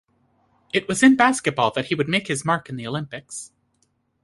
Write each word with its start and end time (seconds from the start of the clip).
It 0.73 0.87
was 0.87 1.03
in 1.03 1.15
basketball 1.15 1.69
that 1.75 1.85
he 1.85 1.93
would 1.93 2.09
make 2.09 2.25
his 2.25 2.43
mark 2.43 2.69
in 2.69 2.75
the 2.75 2.87
Olympics. 2.87 3.51